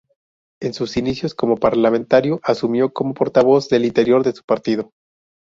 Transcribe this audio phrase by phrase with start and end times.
[0.63, 4.89] En sus inicios como parlamentario asumió como Portavoz de Interior de su partido.